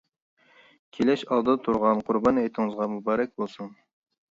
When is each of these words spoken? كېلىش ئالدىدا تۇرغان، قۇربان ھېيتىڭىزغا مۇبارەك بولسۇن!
كېلىش 0.97 1.25
ئالدىدا 1.27 1.63
تۇرغان، 1.67 2.03
قۇربان 2.09 2.41
ھېيتىڭىزغا 2.45 2.91
مۇبارەك 2.97 3.39
بولسۇن! 3.39 3.73